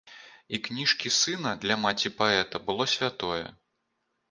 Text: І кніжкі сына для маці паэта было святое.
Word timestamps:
І 0.57 0.59
кніжкі 0.67 1.11
сына 1.17 1.51
для 1.67 1.77
маці 1.83 2.13
паэта 2.23 2.65
было 2.71 2.91
святое. 2.97 3.45